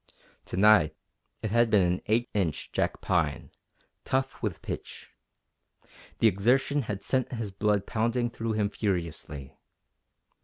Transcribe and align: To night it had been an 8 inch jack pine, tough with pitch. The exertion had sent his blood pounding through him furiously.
To 0.45 0.57
night 0.57 0.95
it 1.43 1.51
had 1.51 1.69
been 1.69 1.85
an 1.93 2.01
8 2.07 2.27
inch 2.33 2.71
jack 2.71 3.01
pine, 3.01 3.51
tough 4.03 4.41
with 4.41 4.63
pitch. 4.63 5.11
The 6.17 6.25
exertion 6.25 6.81
had 6.81 7.03
sent 7.03 7.31
his 7.33 7.51
blood 7.51 7.85
pounding 7.85 8.31
through 8.31 8.53
him 8.53 8.71
furiously. 8.71 9.59